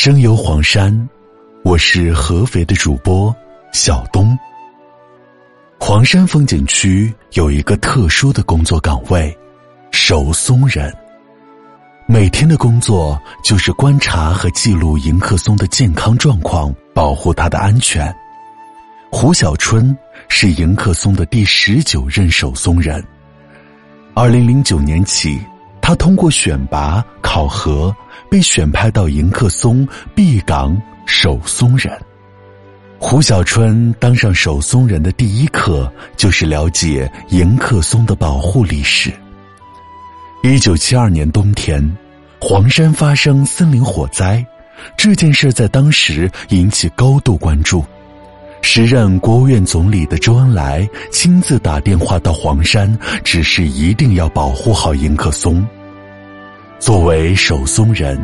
[0.00, 1.08] 声游黄山，
[1.64, 3.34] 我是合肥的主播
[3.72, 4.38] 小东。
[5.80, 9.36] 黄山风景区有一个特殊的工作岗位——
[9.90, 10.96] 守松人。
[12.06, 18.14] 每天的工作就是观察和记录迎客松的健康状况，保护它的安全。
[19.10, 19.94] 胡小春
[20.28, 23.04] 是迎客松的第十九任守松人。
[24.14, 25.40] 二零零九年起。
[25.88, 27.96] 他通过选拔考核，
[28.30, 31.90] 被选派到迎客松 B 岗守松人。
[32.98, 39.10] 胡小春当上守松人的第一课就是了解迎客松的保护历史。
[40.42, 41.82] 一九七二年冬天，
[42.38, 44.44] 黄山发生森林火灾，
[44.94, 47.82] 这件事在当时引起高度关注。
[48.60, 55.66] 时任国务院总理的周恩来亲自打电话到黄山，指示一定要保护好迎客松。
[56.78, 58.16] 作为守松人，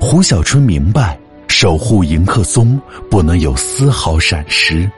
[0.00, 1.16] 胡小春明白
[1.48, 4.90] 守护迎客松不能有丝毫闪失。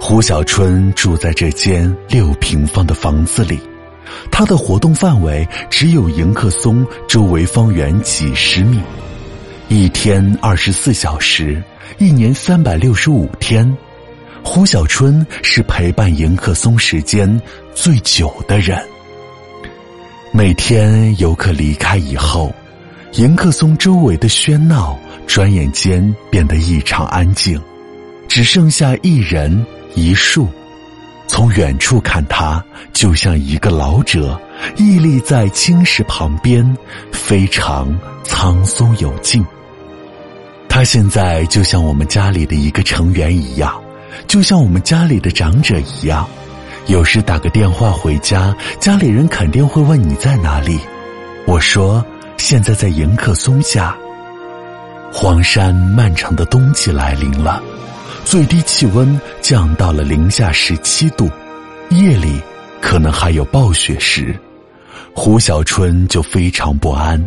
[0.00, 3.58] 胡小春住在这间六平方的房子里，
[4.32, 8.80] 他的活动范围只有迎客松周围方圆几十米。
[9.68, 11.62] 一天二十四小时，
[11.98, 13.76] 一年三百六十五天，
[14.42, 17.40] 胡小春是陪伴迎客松时间
[17.74, 18.76] 最久的人。
[20.30, 22.54] 每天游客离开以后，
[23.14, 27.60] 迎客松周围的喧闹转眼间变得异常安静，
[28.28, 30.46] 只剩下一人一树。
[31.26, 32.62] 从远处看，他
[32.92, 34.38] 就像一个老者，
[34.76, 36.76] 屹立在青石旁边，
[37.10, 39.44] 非常苍松有劲。
[40.68, 43.74] 他现在就像我们家里的一个成员一样，
[44.26, 46.28] 就像我们家里的长者一样。
[46.88, 50.80] 有时打个电话回家，家里人肯定会问你在哪里。
[51.46, 52.02] 我说
[52.38, 53.94] 现在在迎客松下。
[55.12, 57.62] 黄山漫长的冬季来临了，
[58.24, 61.28] 最低气温降到了零下十七度，
[61.90, 62.40] 夜里
[62.80, 64.34] 可能还有暴雪时，
[65.14, 67.22] 胡小春就非常不安。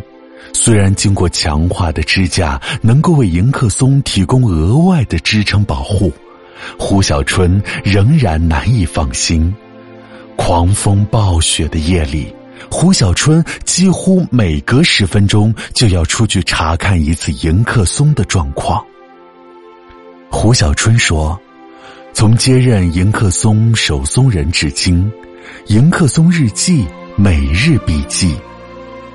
[0.52, 6.12] 虽然经过强化的支架能够为迎客松提供额外的支撑保护。
[6.78, 9.52] 胡小春仍然难以放心。
[10.44, 12.34] 狂风暴雪的夜里，
[12.68, 18.84] 胡小春几乎每隔十分钟就要出去查看一次迎客松的状况。
[20.28, 21.40] 胡小春说
[22.12, 25.08] ：“从接任迎客松守松人至今，
[25.68, 28.34] 迎客松日记每日笔记，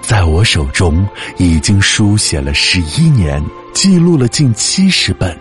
[0.01, 1.05] 在我手中
[1.37, 5.37] 已经书写了十一年，记录了近七十本。”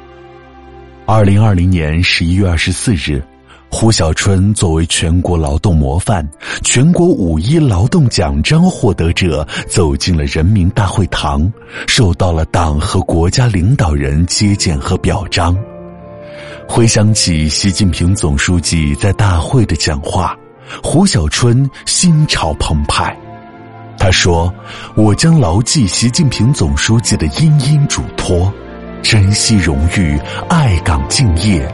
[1.07, 3.23] 二零二零年十一月二十四日，
[3.79, 6.27] 胡小春作为全国劳动模范、
[6.65, 11.53] 全国五一劳动奖章获得者，走进了人民大会堂，
[11.87, 15.55] 受到了党和国家领导人接见和表彰。
[16.67, 20.35] 回想起习近平总书记在大会的讲话，
[20.83, 23.15] 胡小春心潮澎湃。
[23.99, 24.51] 他说
[24.97, 28.51] ：“我将牢记习近平总书记的殷殷嘱托。”
[29.03, 31.71] 珍惜荣誉，爱岗敬业，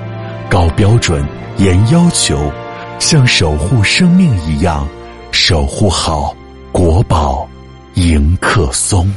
[0.52, 1.26] 高标准，
[1.56, 2.52] 严要求，
[2.98, 4.86] 像守护生命一样，
[5.30, 6.36] 守护好
[6.70, 7.48] 国宝
[7.94, 9.10] 迎客松。